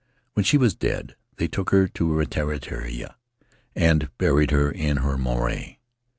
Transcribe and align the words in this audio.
When 0.33 0.43
she 0.43 0.57
was 0.57 0.73
dead, 0.73 1.15
they 1.35 1.47
took 1.47 1.69
her 1.69 1.87
to 1.87 2.07
Raiatea 2.07 3.13
and 3.75 4.09
buried 4.17 4.49
her 4.49 4.71
in 4.71 4.97
her 4.97 5.15
marae. 5.15 5.77